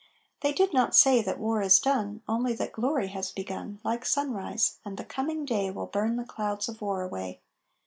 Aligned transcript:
They 0.41 0.51
did 0.51 0.73
not 0.73 0.95
say 0.95 1.21
that 1.21 1.37
war 1.37 1.61
is 1.61 1.79
done, 1.79 2.23
Only 2.27 2.53
that 2.53 2.71
glory 2.71 3.09
has 3.09 3.31
begun 3.31 3.79
Like 3.83 4.03
sunrise, 4.03 4.79
and 4.83 4.97
the 4.97 5.03
coming 5.05 5.45
day 5.45 5.69
Will 5.69 5.85
burn 5.85 6.15
the 6.15 6.23
clouds 6.25 6.67
of 6.67 6.81
war 6.81 7.03
away. 7.03 7.39